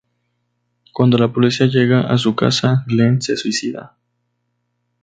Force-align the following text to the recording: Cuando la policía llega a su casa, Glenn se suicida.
Cuando 0.93 1.15
la 1.19 1.31
policía 1.31 1.67
llega 1.67 2.09
a 2.11 2.17
su 2.17 2.35
casa, 2.35 2.83
Glenn 2.87 3.21
se 3.21 3.37
suicida. 3.37 3.95